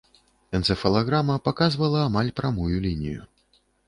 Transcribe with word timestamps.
Энцэфалаграма 0.59 1.35
паказвала 1.47 1.99
амаль 2.07 2.31
прамую 2.39 2.75
лінію. 2.87 3.21